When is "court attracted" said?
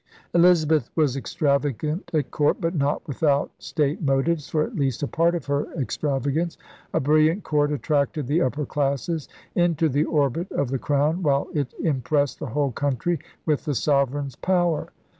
7.43-8.25